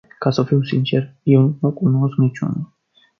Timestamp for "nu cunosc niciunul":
1.61-2.73